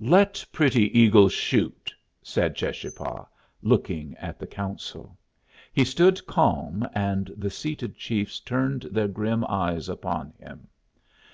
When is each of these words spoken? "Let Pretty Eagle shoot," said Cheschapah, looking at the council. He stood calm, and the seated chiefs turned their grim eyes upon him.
"Let 0.00 0.44
Pretty 0.52 1.00
Eagle 1.00 1.30
shoot," 1.30 1.94
said 2.22 2.54
Cheschapah, 2.54 3.26
looking 3.62 4.14
at 4.18 4.38
the 4.38 4.46
council. 4.46 5.16
He 5.72 5.82
stood 5.82 6.26
calm, 6.26 6.86
and 6.94 7.32
the 7.38 7.48
seated 7.48 7.96
chiefs 7.96 8.38
turned 8.40 8.82
their 8.82 9.08
grim 9.08 9.46
eyes 9.48 9.88
upon 9.88 10.34
him. 10.38 10.68